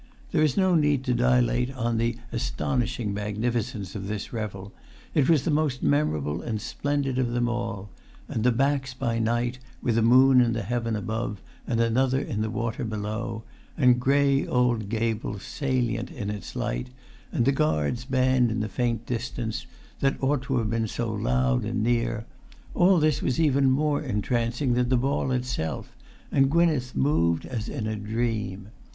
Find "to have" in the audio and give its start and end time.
20.45-20.69